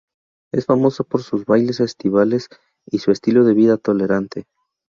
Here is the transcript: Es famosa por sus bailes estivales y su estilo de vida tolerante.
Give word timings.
Es 0.51 0.65
famosa 0.65 1.03
por 1.03 1.21
sus 1.21 1.45
bailes 1.45 1.79
estivales 1.79 2.47
y 2.89 2.97
su 2.97 3.11
estilo 3.11 3.43
de 3.43 3.53
vida 3.53 3.77
tolerante. 3.77 4.47